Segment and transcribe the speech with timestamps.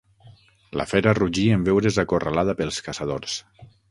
[0.81, 3.39] La fera rugí en veure's acorralada pels caçadors.